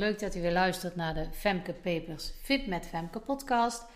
[0.00, 3.86] Leuk dat u weer luistert naar de Femke Papers Fit met Femke podcast.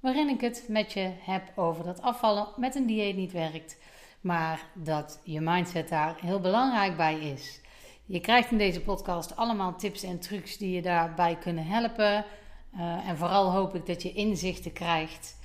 [0.00, 3.78] Waarin ik het met je heb over dat afvallen met een dieet niet werkt.
[4.20, 7.60] Maar dat je mindset daar heel belangrijk bij is.
[8.04, 12.24] Je krijgt in deze podcast allemaal tips en trucs die je daarbij kunnen helpen.
[12.74, 15.38] Uh, en vooral hoop ik dat je inzichten krijgt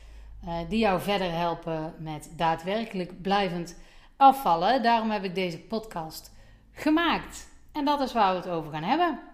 [0.45, 3.79] uh, die jou verder helpen met daadwerkelijk blijvend
[4.17, 4.83] afvallen.
[4.83, 6.31] Daarom heb ik deze podcast
[6.71, 7.47] gemaakt.
[7.71, 9.31] En dat is waar we het over gaan hebben.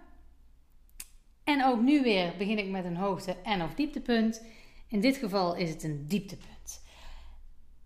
[1.49, 4.45] En ook nu weer begin ik met een hoogte- en of dieptepunt.
[4.87, 6.83] In dit geval is het een dieptepunt.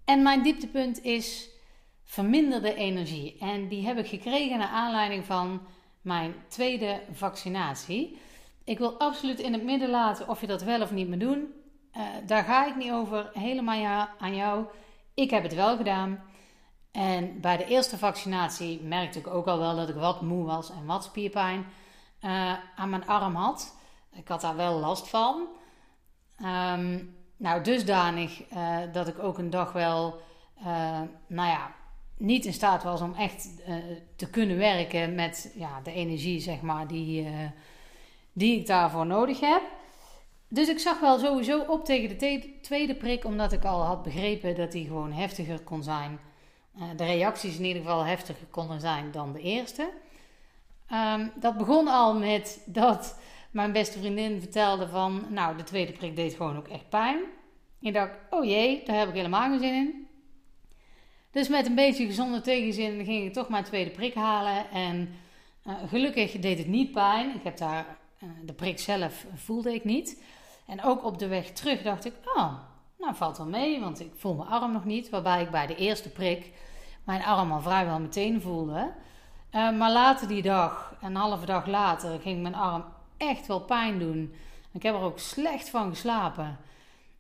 [0.06, 1.50] En mijn dieptepunt is
[2.04, 3.38] verminderde energie.
[3.40, 5.62] En die heb ik gekregen naar aanleiding van
[6.02, 8.18] mijn tweede vaccinatie.
[8.64, 11.54] Ik wil absoluut in het midden laten of je dat wel of niet moet doen.
[11.98, 14.66] Uh, daar ga ik niet over, helemaal aan jou.
[15.14, 16.24] Ik heb het wel gedaan.
[16.92, 20.72] En bij de eerste vaccinatie merkte ik ook al wel dat ik wat moe was
[20.72, 21.66] en wat spierpijn
[22.26, 23.76] uh, aan mijn arm had.
[24.12, 25.48] Ik had daar wel last van.
[26.42, 30.22] Um, nou, dusdanig uh, dat ik ook een dag wel,
[30.60, 31.72] uh, nou ja,
[32.18, 33.50] niet in staat was om echt
[34.16, 37.28] te kunnen werken met ja, de energie, zeg maar, die,
[38.34, 39.62] die ik daarvoor nodig heb.
[40.48, 44.56] Dus ik zag wel sowieso op tegen de tweede prik, omdat ik al had begrepen
[44.56, 46.20] dat die gewoon heftiger kon zijn
[46.96, 49.90] de reacties in ieder geval heftiger konden zijn dan de eerste.
[50.92, 53.20] Um, dat begon al met dat
[53.52, 57.20] mijn beste vriendin vertelde van, nou, de tweede prik deed gewoon ook echt pijn.
[57.80, 60.08] Ik dacht, oh jee, daar heb ik helemaal geen zin in.
[61.32, 64.70] Dus met een beetje gezonde tegenzin ging ik toch mijn tweede prik halen.
[64.70, 65.16] En
[65.68, 67.36] uh, gelukkig deed het niet pijn.
[67.36, 70.24] Ik heb daar, uh, de prik zelf voelde ik niet.
[70.68, 72.54] En ook op de weg terug dacht ik, oh,
[72.98, 75.10] nou valt wel mee, want ik voel mijn arm nog niet.
[75.10, 76.52] Waarbij ik bij de eerste prik
[77.04, 78.92] mijn arm al vrijwel meteen voelde.
[79.56, 82.86] Uh, maar later die dag, een halve dag later, ging mijn arm
[83.18, 84.36] echt wel pijn doen.
[84.72, 86.58] Ik heb er ook slecht van geslapen.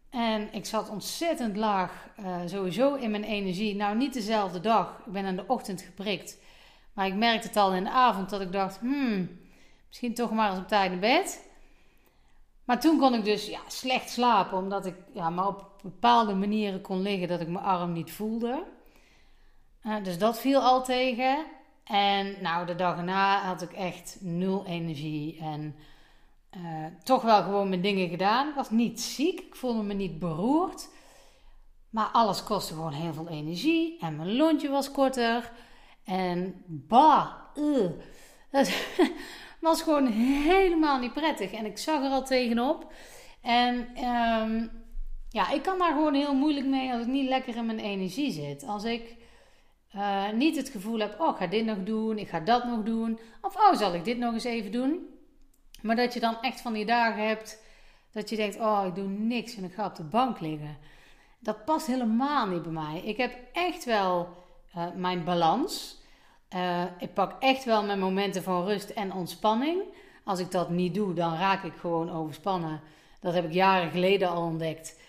[0.09, 3.75] En ik zat ontzettend laag, uh, sowieso in mijn energie.
[3.75, 5.01] Nou, niet dezelfde dag.
[5.05, 6.37] Ik ben in de ochtend geprikt.
[6.93, 9.39] Maar ik merkte het al in de avond dat ik dacht: hmm,
[9.87, 11.49] misschien toch maar eens op tijd naar bed.
[12.63, 16.81] Maar toen kon ik dus ja, slecht slapen, omdat ik ja, maar op bepaalde manieren
[16.81, 18.63] kon liggen dat ik mijn arm niet voelde.
[19.83, 21.45] Uh, dus dat viel al tegen.
[21.83, 25.39] En nou, de dag erna had ik echt nul energie.
[25.39, 25.75] En
[26.57, 28.49] uh, toch wel gewoon mijn dingen gedaan.
[28.49, 30.89] Ik was niet ziek, ik voelde me niet beroerd.
[31.89, 33.99] Maar alles kostte gewoon heel veel energie.
[33.99, 35.51] En mijn lontje was korter.
[36.03, 37.89] En bah, uh,
[38.51, 38.71] dat
[39.61, 41.51] was gewoon helemaal niet prettig.
[41.51, 42.93] En ik zag er al tegenop.
[43.41, 44.71] En um,
[45.29, 48.31] ja, ik kan daar gewoon heel moeilijk mee als ik niet lekker in mijn energie
[48.31, 48.63] zit.
[48.63, 49.15] Als ik
[49.95, 52.83] uh, niet het gevoel heb, oh, ik ga dit nog doen, ik ga dat nog
[52.83, 53.19] doen.
[53.41, 55.07] Of, oh, zal ik dit nog eens even doen?
[55.81, 57.61] Maar dat je dan echt van die dagen hebt
[58.11, 60.77] dat je denkt, oh, ik doe niks en ik ga op de bank liggen.
[61.39, 63.01] Dat past helemaal niet bij mij.
[63.03, 64.43] Ik heb echt wel
[64.75, 66.01] uh, mijn balans.
[66.55, 69.81] Uh, ik pak echt wel mijn momenten van rust en ontspanning.
[70.23, 72.81] Als ik dat niet doe, dan raak ik gewoon overspannen.
[73.19, 74.99] Dat heb ik jaren geleden al ontdekt.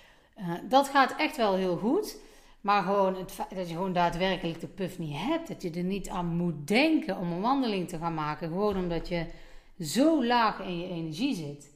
[0.62, 2.16] dat gaat echt wel heel goed.
[2.64, 5.48] Maar gewoon het feit dat je gewoon daadwerkelijk de puff niet hebt.
[5.48, 8.48] Dat je er niet aan moet denken om een wandeling te gaan maken.
[8.48, 9.26] Gewoon omdat je
[9.80, 11.74] zo laag in je energie zit.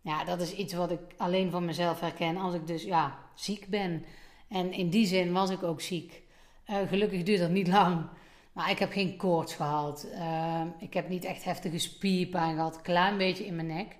[0.00, 3.66] Ja, dat is iets wat ik alleen van mezelf herken als ik dus ja, ziek
[3.66, 4.04] ben.
[4.48, 6.22] En in die zin was ik ook ziek.
[6.66, 8.06] Uh, gelukkig duurt dat niet lang.
[8.52, 10.06] Maar ik heb geen koorts gehad.
[10.12, 12.82] Uh, ik heb niet echt heftige spierpijn gehad.
[12.82, 13.96] Klein beetje in mijn nek.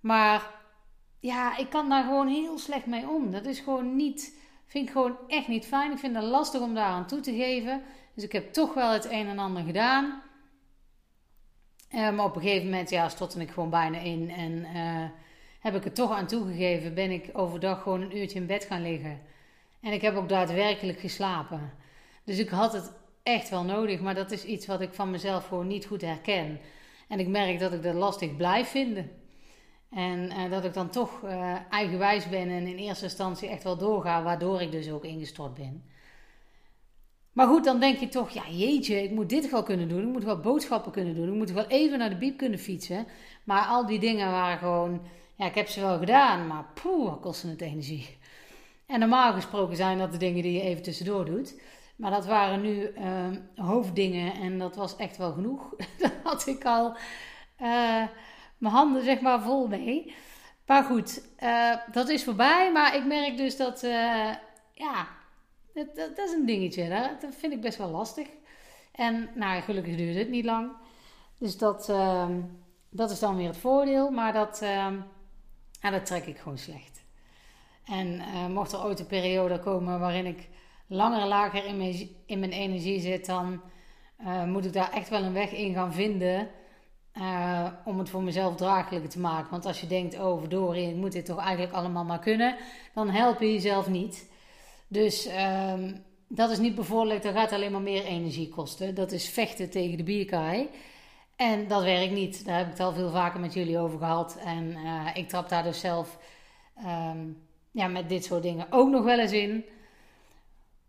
[0.00, 0.50] Maar
[1.20, 3.30] ja, ik kan daar gewoon heel slecht mee om.
[3.30, 5.92] Dat is gewoon niet Vind ik gewoon echt niet fijn.
[5.92, 7.82] Ik vind het lastig om daar aan toe te geven.
[8.14, 10.22] Dus ik heb toch wel het een en ander gedaan.
[11.94, 14.30] Uh, maar op een gegeven moment, ja, stortte ik gewoon bijna in.
[14.30, 15.04] En uh,
[15.60, 16.94] heb ik het toch aan toegegeven.
[16.94, 19.20] Ben ik overdag gewoon een uurtje in bed gaan liggen.
[19.80, 21.72] En ik heb ook daadwerkelijk geslapen.
[22.24, 22.92] Dus ik had het
[23.22, 24.00] echt wel nodig.
[24.00, 26.60] Maar dat is iets wat ik van mezelf gewoon niet goed herken.
[27.08, 29.10] En ik merk dat ik dat lastig blijf vinden.
[29.96, 33.76] En uh, dat ik dan toch uh, eigenwijs ben en in eerste instantie echt wel
[33.76, 35.84] doorga, waardoor ik dus ook ingestort ben.
[37.32, 40.02] Maar goed, dan denk je toch, ja jeetje, ik moet dit wel kunnen doen.
[40.02, 41.28] Ik moet wel boodschappen kunnen doen.
[41.28, 43.06] Ik moet wel even naar de biep kunnen fietsen.
[43.44, 45.00] Maar al die dingen waren gewoon,
[45.34, 48.16] ja, ik heb ze wel gedaan, maar poeh, kostte het energie.
[48.86, 51.60] En normaal gesproken zijn dat de dingen die je even tussendoor doet.
[51.96, 55.74] Maar dat waren nu uh, hoofddingen en dat was echt wel genoeg.
[55.98, 56.96] dat had ik al
[58.58, 60.14] mijn handen zeg maar vol mee.
[60.66, 62.72] Maar goed, uh, dat is voorbij.
[62.72, 64.34] Maar ik merk dus dat, uh,
[64.72, 65.08] ja,
[65.74, 66.82] dat, dat, is een dingetje.
[66.82, 67.08] Hè?
[67.20, 68.26] Dat vind ik best wel lastig.
[68.92, 70.70] En nou, gelukkig duurde het niet lang.
[71.38, 72.40] Dus dat, ehm,
[72.90, 74.10] dat is dan weer het voordeel.
[74.10, 74.96] Maar dat, ehm,
[75.80, 77.04] ja, dat trek ik gewoon slecht.
[77.84, 80.48] En uh, mocht er ooit een periode komen waarin ik
[80.86, 83.62] langer lager in mijn, in mijn energie zit, dan
[84.46, 86.48] moet ik daar echt wel een weg in gaan vinden.
[87.18, 89.50] Uh, om het voor mezelf draaglijker te maken.
[89.50, 92.56] Want als je denkt, oh verdorie, moet dit toch eigenlijk allemaal maar kunnen,
[92.94, 94.30] dan help je jezelf niet.
[94.88, 95.72] Dus uh,
[96.28, 98.94] dat is niet bevorderlijk, dat gaat alleen maar meer energie kosten.
[98.94, 100.68] Dat is vechten tegen de bierkaai.
[101.36, 102.44] En dat werkt niet.
[102.44, 104.38] Daar heb ik het al veel vaker met jullie over gehad.
[104.44, 106.18] En uh, ik trap daar dus zelf
[106.78, 109.64] um, ja, met dit soort dingen ook nog wel eens in.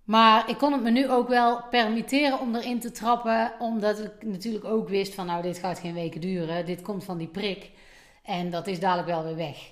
[0.08, 3.52] Maar ik kon het me nu ook wel permitteren om erin te trappen.
[3.60, 6.66] Omdat ik natuurlijk ook wist van nou, dit gaat geen weken duren.
[6.66, 7.72] Dit komt van die prik.
[8.24, 9.72] En dat is dadelijk wel weer weg.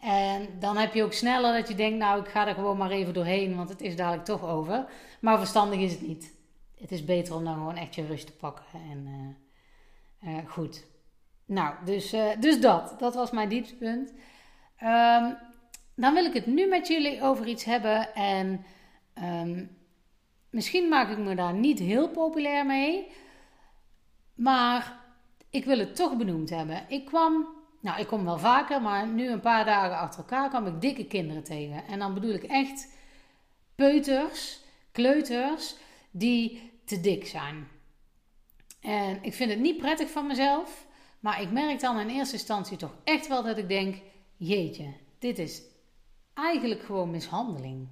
[0.00, 2.90] En dan heb je ook sneller dat je denkt, nou, ik ga er gewoon maar
[2.90, 4.86] even doorheen, want het is dadelijk toch over.
[5.20, 6.34] Maar verstandig is het niet.
[6.80, 8.64] Het is beter om dan gewoon echt je rust te pakken.
[8.90, 9.06] En
[10.24, 10.84] uh, uh, goed.
[11.46, 12.94] Nou, dus, uh, dus dat.
[12.98, 14.12] Dat was mijn dieptepunt.
[14.82, 15.36] Um,
[15.94, 18.14] dan wil ik het nu met jullie over iets hebben.
[18.14, 18.64] En
[19.22, 19.76] um,
[20.50, 23.06] misschien maak ik me daar niet heel populair mee.
[24.34, 25.00] Maar
[25.50, 26.84] ik wil het toch benoemd hebben.
[26.88, 30.66] Ik kwam nou, ik kom wel vaker, maar nu een paar dagen achter elkaar kwam
[30.66, 31.84] ik dikke kinderen tegen.
[31.86, 32.88] En dan bedoel ik echt
[33.74, 34.60] peuters,
[34.92, 35.76] kleuters,
[36.10, 37.68] die te dik zijn.
[38.80, 40.86] En ik vind het niet prettig van mezelf,
[41.20, 43.96] maar ik merk dan in eerste instantie toch echt wel dat ik denk:
[44.36, 45.62] jeetje, dit is
[46.34, 47.88] eigenlijk gewoon mishandeling.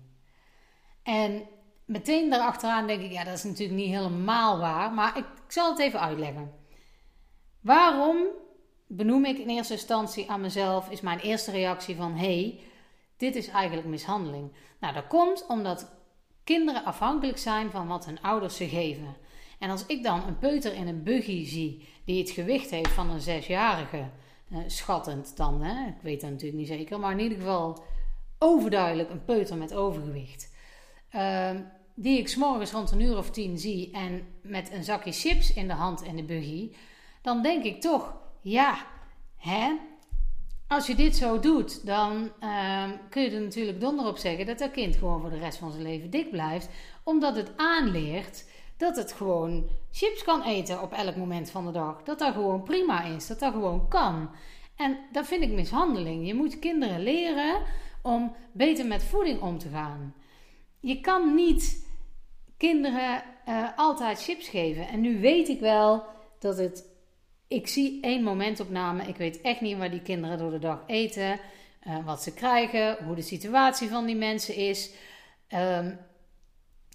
[1.04, 1.42] En
[1.84, 5.78] meteen daarachteraan denk ik: ja, dat is natuurlijk niet helemaal waar, maar ik, zal het
[5.78, 6.52] even uitleggen.
[7.60, 8.26] Waarom
[8.86, 12.60] benoem ik in eerste instantie aan mezelf, is mijn eerste reactie van hey,
[13.16, 14.52] dit is eigenlijk mishandeling.
[14.80, 15.92] Nou, dat komt omdat
[16.44, 19.16] kinderen afhankelijk zijn van wat hun ouders ze geven.
[19.58, 23.10] En als ik dan een peuter in een buggy zie die het gewicht heeft van
[23.10, 24.10] een zesjarige,
[24.50, 25.88] eh, schattend dan, hè?
[25.88, 27.82] ik weet dat natuurlijk niet zeker, maar in ieder geval
[28.38, 30.53] overduidelijk een peuter met overgewicht.
[31.14, 31.50] Uh,
[31.94, 35.66] die ik s'morgens rond een uur of tien zie en met een zakje chips in
[35.66, 36.70] de hand in de buggy,
[37.22, 38.76] dan denk ik toch, ja,
[39.36, 39.72] hè?
[40.68, 44.58] Als je dit zo doet, dan uh, kun je er natuurlijk donder op zeggen dat
[44.58, 46.68] dat kind gewoon voor de rest van zijn leven dik blijft.
[47.02, 48.44] Omdat het aanleert
[48.76, 52.02] dat het gewoon chips kan eten op elk moment van de dag.
[52.02, 54.30] Dat dat gewoon prima is, dat dat gewoon kan.
[54.76, 56.26] En dat vind ik mishandeling.
[56.26, 57.60] Je moet kinderen leren
[58.02, 60.14] om beter met voeding om te gaan.
[60.84, 61.86] Je kan niet
[62.56, 64.88] kinderen uh, altijd chips geven.
[64.88, 66.04] En nu weet ik wel
[66.38, 66.92] dat het
[67.48, 69.02] ik zie één momentopname.
[69.02, 71.40] Ik weet echt niet waar die kinderen door de dag eten,
[71.86, 74.90] uh, wat ze krijgen, hoe de situatie van die mensen is.
[75.48, 75.98] Um,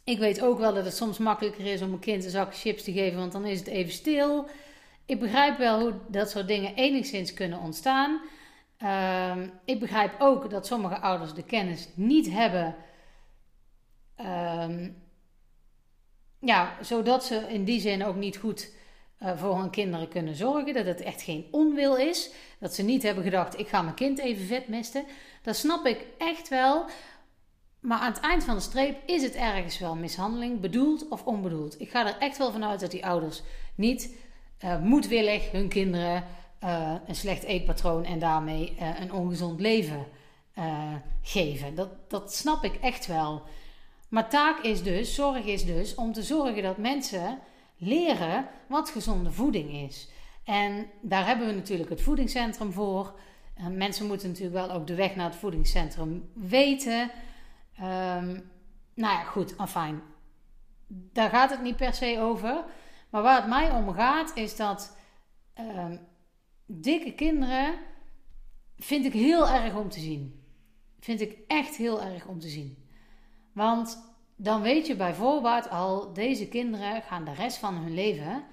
[0.03, 2.83] ik weet ook wel dat het soms makkelijker is om een kind een zak chips
[2.83, 4.47] te geven, want dan is het even stil.
[5.06, 8.21] Ik begrijp wel hoe dat soort dingen enigszins kunnen ontstaan.
[9.38, 12.75] Um, ik begrijp ook dat sommige ouders de kennis niet hebben.
[14.21, 14.95] Um,
[16.39, 18.71] ja, zodat ze in die zin ook niet goed
[19.24, 20.74] uh, voor hun kinderen kunnen zorgen.
[20.74, 22.31] Dat het echt geen onwil is.
[22.59, 25.06] Dat ze niet hebben gedacht: ik ga mijn kind even vetmesten.
[25.42, 26.85] Dat snap ik echt wel.
[27.80, 31.81] Maar aan het eind van de streep is het ergens wel mishandeling, bedoeld of onbedoeld.
[31.81, 33.42] Ik ga er echt wel vanuit dat die ouders
[33.76, 34.16] niet
[34.64, 36.23] uh, moedwillig hun kinderen
[36.64, 40.06] uh, een slecht eetpatroon en daarmee een ongezond leven
[41.21, 41.76] geven.
[41.76, 43.44] Dat, dat snap ik echt wel.
[44.09, 47.39] Maar taak is dus, zorg is dus om te zorgen dat mensen
[47.78, 50.09] leren wat gezonde voeding is.
[50.44, 53.19] En daar hebben we natuurlijk het voedingscentrum voor.
[53.71, 57.01] Mensen moeten natuurlijk wel ook de weg naar het voedingscentrum weten.
[57.81, 58.51] Um,
[58.94, 60.01] nou ja, goed, afijn.
[60.87, 62.63] Daar gaat het niet per se over.
[63.09, 64.97] Maar waar het mij om gaat, is dat
[65.59, 65.99] um,
[66.66, 67.73] dikke kinderen
[68.78, 70.44] vind ik heel erg om te zien.
[70.99, 72.88] Vind ik echt heel erg om te zien.
[73.51, 78.44] Want dan weet je bij voorbaat al, deze kinderen gaan de rest van hun leven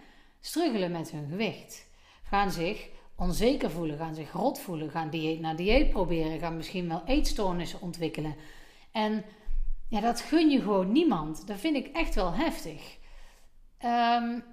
[0.40, 1.86] struggelen met hun gewicht.
[2.22, 6.88] Gaan zich onzeker voelen, gaan zich rot voelen, gaan dieet na dieet proberen, gaan misschien
[6.88, 8.36] wel eetstoornissen ontwikkelen.
[8.92, 9.24] En
[9.88, 11.46] ja, dat gun je gewoon niemand.
[11.46, 12.96] Dat vind ik echt wel heftig.
[13.84, 14.44] Um,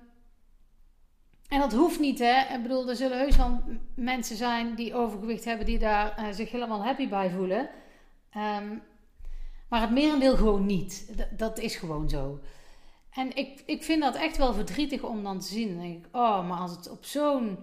[1.47, 2.55] en dat hoeft niet, hè.
[2.55, 3.61] Ik bedoel, er zullen heus wel
[3.95, 7.69] mensen zijn die overgewicht hebben, die daar uh, zich helemaal happy bij voelen.
[8.37, 8.81] Um,
[9.73, 11.13] maar het merendeel gewoon niet.
[11.37, 12.39] Dat, is gewoon zo.
[13.09, 15.67] En ik, ik vind dat echt wel verdrietig om dan te zien.
[15.67, 17.57] Dan denk ik, oh, maar als het op zo'n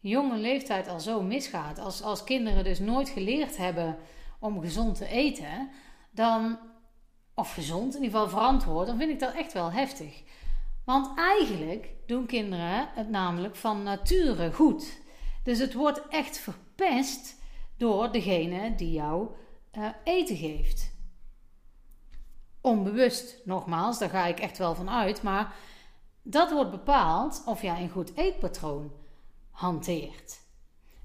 [0.00, 1.78] jonge leeftijd al zo misgaat.
[1.78, 3.96] Als, als kinderen dus nooit geleerd hebben
[4.38, 5.70] om gezond te eten.
[6.10, 6.58] Dan,
[7.34, 8.86] of gezond, in ieder geval verantwoord.
[8.86, 10.22] Dan vind ik dat echt wel heftig.
[10.84, 15.00] Want eigenlijk doen kinderen het namelijk van nature goed.
[15.42, 17.40] Dus het wordt echt verpest
[17.76, 19.28] door degene die jou
[19.78, 20.91] uh, eten geeft.
[22.62, 25.22] Onbewust, nogmaals, daar ga ik echt wel van uit.
[25.22, 25.54] Maar
[26.22, 28.92] dat wordt bepaald of jij een goed eetpatroon
[29.50, 30.40] hanteert.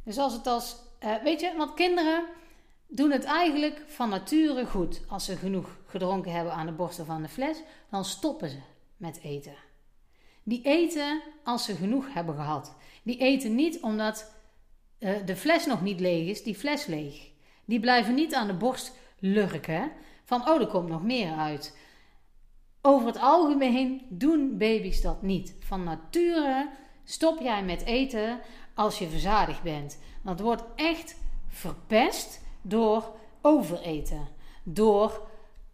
[0.04, 2.26] Dus als het als, uh, weet je, want kinderen
[2.88, 5.02] doen het eigenlijk van nature goed.
[5.08, 7.58] Als ze genoeg gedronken hebben aan de borsten van de fles,
[7.90, 8.60] dan stoppen ze
[8.98, 9.56] met eten.
[10.44, 12.76] Die eten als ze genoeg hebben gehad.
[13.04, 14.34] Die eten niet omdat
[15.00, 17.30] uh, de fles nog niet leeg is, die fles leeg.
[17.66, 19.92] Die blijven niet aan de borst lurken
[20.28, 21.78] van oh, er komt nog meer uit.
[22.82, 25.56] Over het algemeen doen baby's dat niet.
[25.60, 26.70] Van nature
[27.04, 28.40] stop jij met eten
[28.76, 30.00] als je verzadigd bent.
[30.22, 31.16] Dat wordt echt
[31.48, 34.28] verpest door overeten.
[34.64, 35.28] Door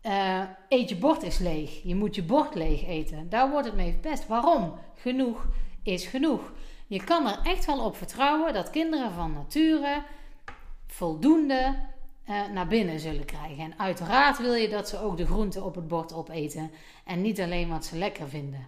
[0.03, 1.83] uh, eet je bord is leeg.
[1.83, 3.29] Je moet je bord leeg eten.
[3.29, 4.27] Daar wordt het mee verpest.
[4.27, 4.73] Waarom?
[4.95, 5.47] Genoeg
[5.83, 6.51] is genoeg.
[6.87, 10.03] Je kan er echt wel op vertrouwen dat kinderen van nature
[10.87, 11.75] voldoende
[12.29, 13.63] uh, naar binnen zullen krijgen.
[13.63, 16.71] En uiteraard wil je dat ze ook de groenten op het bord opeten
[17.05, 18.67] en niet alleen wat ze lekker vinden.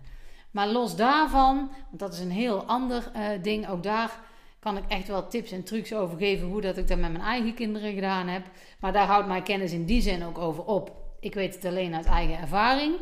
[0.51, 1.55] Maar los daarvan,
[1.89, 4.19] want dat is een heel ander uh, ding, ook daar
[4.59, 7.23] kan ik echt wel tips en trucs over geven hoe dat ik dat met mijn
[7.23, 8.45] eigen kinderen gedaan heb.
[8.79, 10.91] Maar daar houdt mijn kennis in die zin ook over op.
[11.19, 12.95] Ik weet het alleen uit eigen ervaring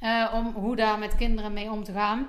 [0.00, 2.28] uh, om hoe daar met kinderen mee om te gaan.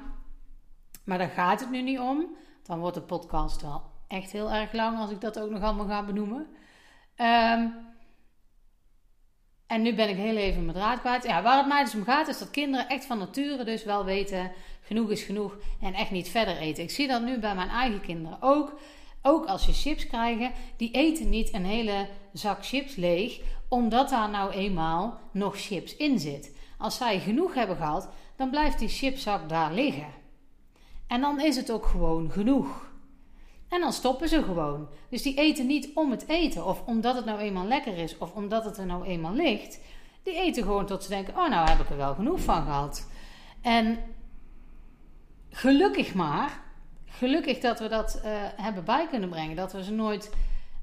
[1.03, 2.25] Maar daar gaat het nu niet om.
[2.63, 5.87] Dan wordt de podcast wel echt heel erg lang als ik dat ook nog allemaal
[5.87, 6.47] ga benoemen.
[7.21, 7.73] Um,
[9.67, 11.23] en nu ben ik heel even mijn draad kwijt.
[11.23, 14.05] Ja, waar het mij dus om gaat, is dat kinderen echt van nature dus wel
[14.05, 14.51] weten:
[14.81, 16.83] genoeg is genoeg en echt niet verder eten.
[16.83, 18.79] Ik zie dat nu bij mijn eigen kinderen ook.
[19.21, 24.29] Ook als ze chips krijgen, die eten niet een hele zak chips leeg, omdat daar
[24.29, 26.55] nou eenmaal nog chips in zit.
[26.77, 30.13] Als zij genoeg hebben gehad, dan blijft die chipzak daar liggen.
[31.07, 32.90] En dan is het ook gewoon genoeg.
[33.71, 34.87] En dan stoppen ze gewoon.
[35.09, 38.33] Dus die eten niet om het eten, of omdat het nou eenmaal lekker is, of
[38.33, 39.79] omdat het er nou eenmaal ligt.
[40.23, 43.09] Die eten gewoon tot ze denken: oh, nou heb ik er wel genoeg van gehad.
[43.61, 43.99] En
[45.49, 46.61] gelukkig maar,
[47.05, 48.23] gelukkig dat we dat uh,
[48.55, 49.55] hebben bij kunnen brengen.
[49.55, 50.31] Dat we ze nooit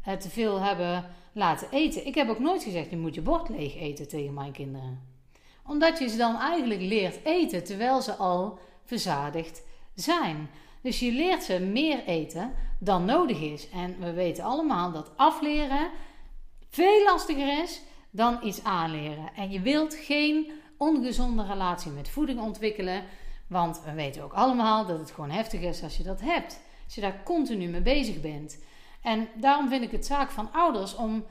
[0.08, 2.06] uh, te veel hebben laten eten.
[2.06, 5.02] Ik heb ook nooit gezegd: je moet je bord leeg eten tegen mijn kinderen.
[5.66, 9.62] Omdat je ze dan eigenlijk leert eten terwijl ze al verzadigd
[9.94, 10.50] zijn.
[10.88, 13.68] Dus je leert ze meer eten dan nodig is.
[13.70, 15.90] En we weten allemaal dat afleren
[16.70, 19.30] veel lastiger is dan iets aanleren.
[19.36, 23.04] En je wilt geen ongezonde relatie met voeding ontwikkelen.
[23.48, 26.60] Want we weten ook allemaal dat het gewoon heftig is als je dat hebt.
[26.84, 28.58] Als je daar continu mee bezig bent.
[29.02, 31.24] En daarom vind ik het zaak van ouders om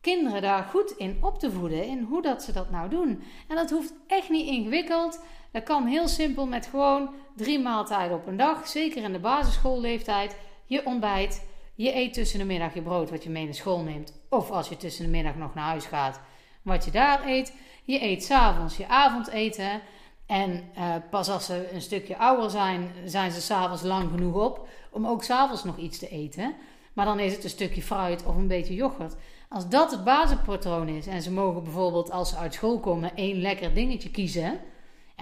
[0.00, 1.86] kinderen daar goed in op te voeden.
[1.86, 3.22] In hoe dat ze dat nou doen.
[3.48, 5.20] En dat hoeft echt niet ingewikkeld.
[5.52, 8.68] Dat kan heel simpel met gewoon drie maaltijden op een dag.
[8.68, 10.36] Zeker in de basisschoolleeftijd.
[10.66, 11.46] Je ontbijt.
[11.74, 14.22] Je eet tussen de middag je brood wat je mee naar school neemt.
[14.28, 16.20] Of als je tussen de middag nog naar huis gaat.
[16.62, 17.54] Wat je daar eet.
[17.84, 19.80] Je eet s'avonds je avondeten.
[20.26, 24.68] En uh, pas als ze een stukje ouder zijn, zijn ze s'avonds lang genoeg op.
[24.90, 26.54] Om ook s'avonds nog iets te eten.
[26.92, 29.16] Maar dan is het een stukje fruit of een beetje yoghurt.
[29.48, 33.40] Als dat het basispatroon is en ze mogen bijvoorbeeld als ze uit school komen één
[33.40, 34.60] lekker dingetje kiezen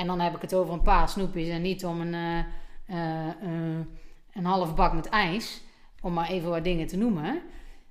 [0.01, 2.45] en dan heb ik het over een paar snoepjes en niet om een,
[2.87, 3.85] uh,
[4.33, 5.63] een half bak met ijs.
[6.03, 7.43] Om maar even wat dingen te noemen.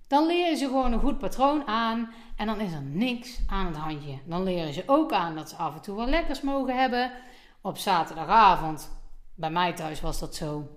[0.08, 2.14] Dan leren ze gewoon een goed patroon aan.
[2.36, 4.18] En dan is er niks aan het handje.
[4.26, 7.12] Dan leren ze ook aan dat ze af en toe wat lekkers mogen hebben.
[7.62, 8.92] Op zaterdagavond,
[9.36, 10.68] bij mij thuis was dat zo.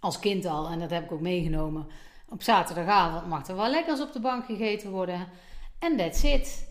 [0.00, 1.86] Als kind al, en dat heb ik ook meegenomen.
[2.28, 5.28] Op zaterdagavond mag er wel lekkers op de bank gegeten worden.
[5.78, 6.67] En that's it.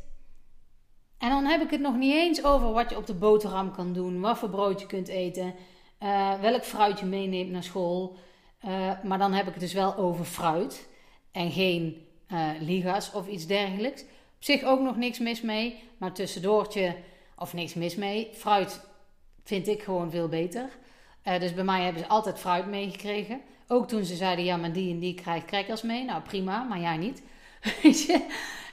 [1.17, 3.93] En dan heb ik het nog niet eens over wat je op de boterham kan
[3.93, 5.55] doen, wat voor brood je kunt eten,
[6.03, 8.17] uh, welk fruit je meeneemt naar school.
[8.65, 10.89] Uh, maar dan heb ik het dus wel over fruit
[11.31, 14.01] en geen uh, ligas of iets dergelijks.
[14.01, 16.95] Op zich ook nog niks mis mee, maar tussendoortje
[17.37, 18.29] of niks mis mee.
[18.33, 18.81] Fruit
[19.43, 20.69] vind ik gewoon veel beter.
[21.39, 23.41] dus bij mij hebben ze altijd fruit meegekregen.
[23.67, 26.03] Ook toen ze zeiden, ja, maar die en die krijgt crackers mee.
[26.03, 27.21] Nou, prima, maar jij niet.
[27.83, 28.25] Weet je?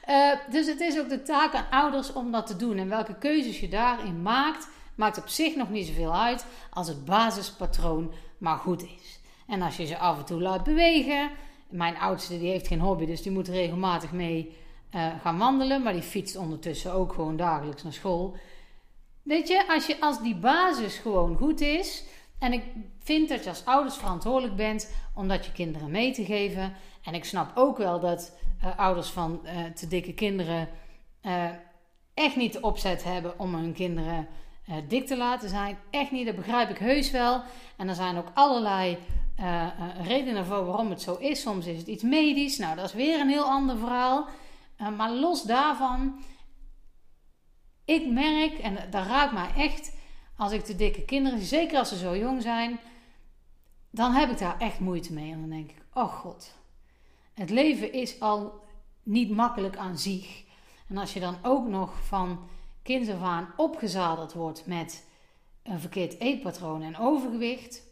[0.09, 2.77] Uh, dus het is ook de taak aan ouders om dat te doen.
[2.77, 7.05] En welke keuzes je daarin maakt, maakt op zich nog niet zoveel uit als het
[7.05, 9.21] basispatroon maar goed is.
[9.47, 11.31] En als je ze af en toe laat bewegen.
[11.69, 14.57] Mijn oudste die heeft geen hobby, dus die moet regelmatig mee
[14.95, 15.83] uh, gaan wandelen.
[15.83, 18.37] Maar die fietst ondertussen ook gewoon dagelijks naar school.
[19.23, 22.05] Weet je, als, je, als die basis gewoon goed is.
[22.39, 22.63] En ik
[22.99, 26.75] vind dat je als ouders verantwoordelijk bent om dat je kinderen mee te geven.
[27.05, 30.69] En ik snap ook wel dat uh, ouders van uh, te dikke kinderen
[31.23, 31.45] uh,
[32.15, 34.29] echt niet de opzet hebben om hun kinderen
[34.89, 35.79] dik te laten zijn.
[35.91, 37.43] Echt niet, dat begrijp ik heus wel.
[37.77, 38.99] En er zijn ook allerlei
[40.03, 41.41] redenen voor waarom het zo is.
[41.41, 42.59] Soms is het iets medisch.
[42.59, 44.29] Nou, dat is weer een heel ander verhaal.
[44.97, 46.23] maar los daarvan,
[47.85, 49.97] ik merk, en dat raakt mij echt,
[50.37, 52.79] als ik de dikke kinderen, zeker als ze zo jong zijn,
[53.91, 55.33] dan heb ik daar echt moeite mee.
[55.33, 56.55] En dan denk ik, oh god,
[57.35, 58.63] het leven is al
[59.03, 60.45] niet makkelijk aan zich.
[60.89, 62.49] En als je dan ook nog van
[62.83, 65.07] kind af aan opgezadeld wordt met
[65.63, 67.83] een verkeerd eetpatroon en overgewicht.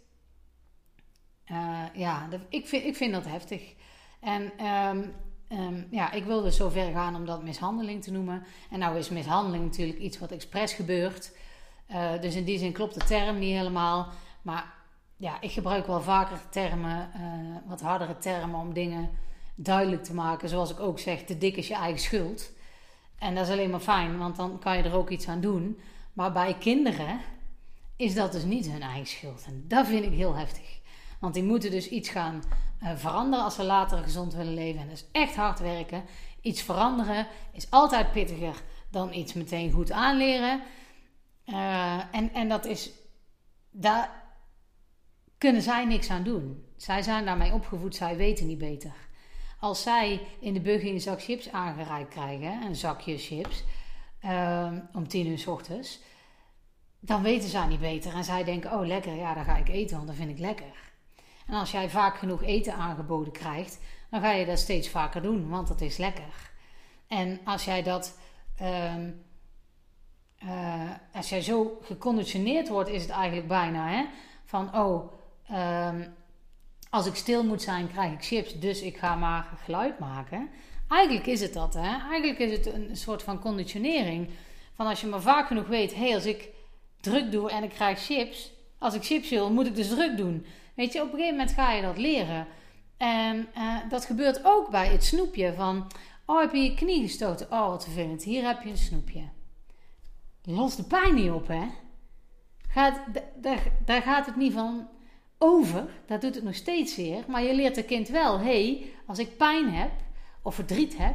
[1.46, 3.74] Uh, ja, ik vind, ik vind dat heftig.
[4.20, 5.14] En um,
[5.48, 8.44] um, ja, ik wilde zo ver gaan om dat mishandeling te noemen.
[8.70, 11.36] En nou is mishandeling natuurlijk iets wat expres gebeurt.
[11.90, 14.08] Uh, dus in die zin klopt de term niet helemaal.
[14.42, 14.74] Maar
[15.16, 19.10] ja, ik gebruik wel vaker termen, uh, wat hardere termen om dingen
[19.54, 20.48] duidelijk te maken.
[20.48, 22.52] Zoals ik ook zeg, te dik is je eigen schuld.
[23.18, 25.80] En dat is alleen maar fijn, want dan kan je er ook iets aan doen.
[26.12, 27.20] Maar bij kinderen
[27.96, 29.44] is dat dus niet hun eigen schuld.
[29.46, 30.80] En dat vind ik heel heftig.
[31.20, 32.42] Want die moeten dus iets gaan
[32.82, 34.80] uh, veranderen als ze later gezond willen leven.
[34.80, 36.04] En dat is echt hard werken.
[36.40, 40.62] Iets veranderen is altijd pittiger dan iets meteen goed aanleren.
[41.46, 42.90] Uh, en, en dat is.
[43.70, 44.22] Daar
[45.38, 46.64] kunnen zij niks aan doen.
[46.76, 48.92] Zij zijn daarmee opgevoed, zij weten niet beter.
[49.62, 53.64] Als zij in de buggy een zak chips aangereikt krijgen, een zakje chips,
[54.24, 56.00] uh, om tien uur s ochtends,
[57.00, 58.14] dan weten zij niet beter.
[58.14, 60.92] En zij denken, oh lekker, ja, dan ga ik eten, want dat vind ik lekker.
[61.46, 63.78] En als jij vaak genoeg eten aangeboden krijgt,
[64.10, 66.50] dan ga je dat steeds vaker doen, want dat is lekker.
[67.06, 68.18] En als jij dat,
[68.62, 68.94] uh,
[70.44, 74.04] uh, als jij zo geconditioneerd wordt, is het eigenlijk bijna hè,
[74.44, 75.12] van, oh,
[75.50, 76.14] um,
[76.92, 80.48] als ik stil moet zijn, krijg ik chips, dus ik ga maar geluid maken.
[80.88, 82.08] Eigenlijk is het dat, hè?
[82.10, 84.28] Eigenlijk is het een soort van conditionering.
[84.74, 86.48] Van als je maar vaak genoeg weet, hé, hey, als ik
[87.00, 90.46] druk doe en ik krijg chips, als ik chips wil, moet ik dus druk doen.
[90.74, 92.46] Weet je, op een gegeven moment ga je dat leren.
[92.96, 95.86] En uh, dat gebeurt ook bij het snoepje van,
[96.26, 97.52] oh, heb je je knie gestoten?
[97.52, 99.22] Oh, wat vervelend, hier heb je een snoepje.
[100.42, 101.64] Los de pijn niet op, hè?
[102.68, 103.00] Gaat,
[103.84, 104.88] daar gaat het niet van
[105.42, 107.24] over, dat doet het nog steeds weer.
[107.28, 109.90] Maar je leert het kind wel, hey, als ik pijn heb
[110.42, 111.14] of verdriet heb,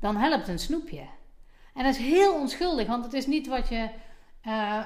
[0.00, 1.06] dan helpt een snoepje.
[1.74, 3.88] En dat is heel onschuldig, want het is niet wat je
[4.46, 4.84] uh,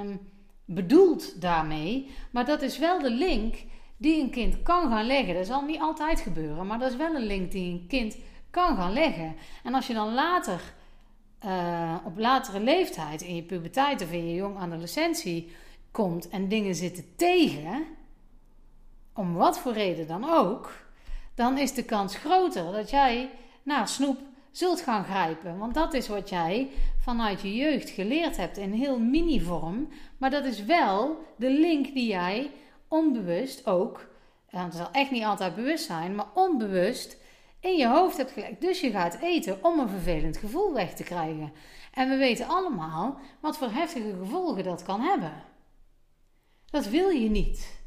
[0.00, 0.20] um,
[0.64, 2.10] bedoelt daarmee.
[2.30, 3.54] Maar dat is wel de link
[3.96, 5.34] die een kind kan gaan leggen.
[5.34, 8.16] Dat zal niet altijd gebeuren, maar dat is wel een link die een kind
[8.50, 9.36] kan gaan leggen.
[9.64, 10.60] En als je dan later,
[11.44, 15.52] uh, op latere leeftijd, in je puberteit of in je jong adolescentie
[15.90, 17.86] komt en dingen zitten tegen
[19.14, 20.70] om wat voor reden dan ook,
[21.34, 23.30] dan is de kans groter dat jij
[23.62, 24.18] naar snoep
[24.50, 25.58] zult gaan grijpen.
[25.58, 26.70] Want dat is wat jij
[27.00, 29.88] vanuit je jeugd geleerd hebt in heel mini-vorm.
[30.18, 32.50] Maar dat is wel de link die jij
[32.88, 34.08] onbewust ook,
[34.48, 37.16] en het zal echt niet altijd bewust zijn, maar onbewust
[37.60, 38.60] in je hoofd hebt gelegd.
[38.60, 41.52] Dus je gaat eten om een vervelend gevoel weg te krijgen.
[41.92, 45.32] En we weten allemaal wat voor heftige gevolgen dat kan hebben.
[46.70, 47.81] Dat wil je niet.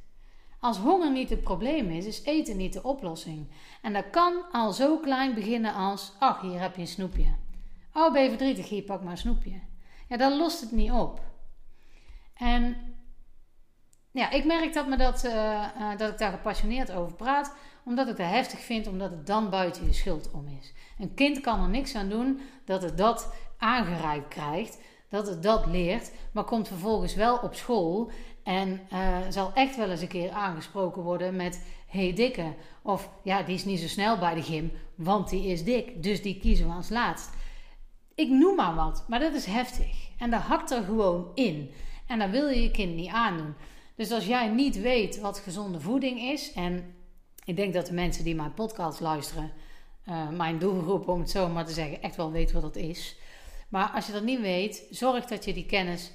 [0.65, 3.47] Als honger niet het probleem is, is eten niet de oplossing.
[3.82, 7.36] En dat kan al zo klein beginnen als: ach, hier heb je een snoepje.
[7.93, 8.69] Oh, ben je verdrietig?
[8.69, 9.60] Hier, pak maar een snoepje.
[10.10, 11.21] Ja, dan lost het niet op.
[12.34, 12.78] En
[14.12, 15.32] ja, ik merk dat, me dat, uh,
[15.80, 19.49] uh, dat ik daar gepassioneerd over praat, omdat ik het heftig vind, omdat het dan
[19.49, 20.73] buiten je schuld om is.
[20.99, 25.65] Een kind kan er niks aan doen dat het dat aangereikt krijgt, dat het dat
[25.65, 28.12] leert, maar komt vervolgens wel op school
[28.45, 32.53] en uh, zal echt wel eens een keer aangesproken worden met hey dikke.
[32.81, 36.03] Of ja, die is niet zo snel bij de gym, want die is dik.
[36.03, 37.29] Dus die kiezen we als laatst.
[38.15, 40.10] Ik noem maar wat, maar dat is heftig.
[40.17, 41.71] En dat hakt er gewoon in.
[42.08, 43.53] En dat wil je je kind niet aandoen.
[43.95, 46.53] Dus als jij niet weet wat gezonde voeding is.
[46.53, 46.95] En
[47.45, 49.51] ik denk dat de mensen die mijn podcast luisteren.
[50.10, 53.15] Uh, mijn doelgroep, om het zo maar te zeggen, echt wel weten wat dat is.
[53.69, 56.12] Maar als je dat niet weet, zorg dat je die kennis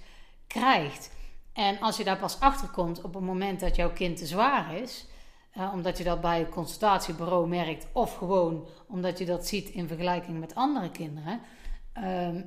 [0.47, 1.19] krijgt.
[1.53, 4.75] En als je daar pas achter komt op het moment dat jouw kind te zwaar
[4.75, 5.07] is,
[5.57, 9.89] uh, omdat je dat bij het consultatiebureau merkt, of gewoon omdat je dat ziet in
[9.89, 11.41] vergelijking met andere kinderen,
[11.99, 12.43] uh,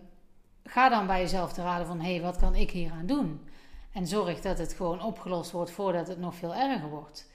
[0.64, 3.48] ga dan bij jezelf te raden van hé, hey, wat kan ik hier aan doen?
[3.92, 7.32] En zorg dat het gewoon opgelost wordt voordat het nog veel erger wordt.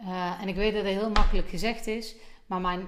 [0.00, 2.86] Uh, en ik weet dat het heel makkelijk gezegd is, maar mijn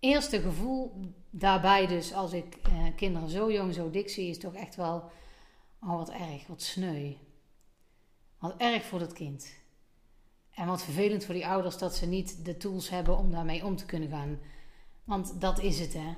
[0.00, 4.54] eerste gevoel daarbij, dus als ik uh, kinderen zo jong, zo dik zie, is toch
[4.54, 5.10] echt wel
[5.86, 7.16] Oh, wat erg, wat sneu.
[8.38, 9.54] Wat erg voor dat kind.
[10.54, 13.76] En wat vervelend voor die ouders dat ze niet de tools hebben om daarmee om
[13.76, 14.38] te kunnen gaan.
[15.04, 16.14] Want dat is het, hè.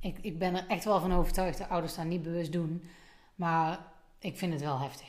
[0.00, 2.82] Ik, ik ben er echt wel van overtuigd dat ouders dat niet bewust doen.
[3.34, 3.86] Maar
[4.18, 5.08] ik vind het wel heftig.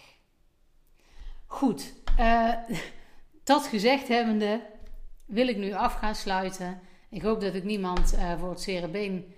[1.46, 2.54] Goed, uh,
[3.44, 4.66] dat gezegd hebbende
[5.26, 6.80] wil ik nu af gaan sluiten.
[7.10, 9.34] Ik hoop dat ik niemand uh, voor het cerebeen,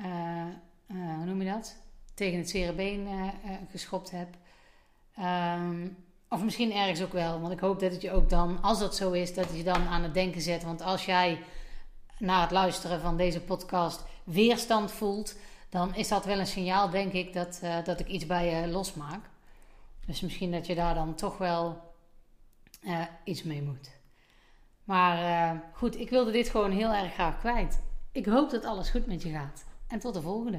[0.00, 0.46] uh,
[0.86, 1.85] hoe noem je dat?
[2.16, 3.08] Tegen het cerebeen
[3.70, 4.28] geschopt heb.
[5.58, 5.96] Um,
[6.28, 8.96] of misschien ergens ook wel, want ik hoop dat het je ook dan, als dat
[8.96, 10.62] zo is, dat het je dan aan het denken zet.
[10.62, 11.38] Want als jij
[12.18, 15.36] na het luisteren van deze podcast weerstand voelt,
[15.68, 18.66] dan is dat wel een signaal, denk ik, dat, uh, dat ik iets bij je
[18.66, 19.24] losmaak.
[20.06, 21.94] Dus misschien dat je daar dan toch wel
[23.24, 23.90] iets mee moet.
[24.84, 27.80] Maar goed, ik wilde dit gewoon heel erg graag kwijt.
[28.12, 29.64] Ik hoop dat alles goed met je gaat.
[29.86, 30.58] En tot de volgende.